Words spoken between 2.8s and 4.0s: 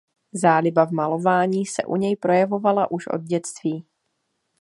už od dětství.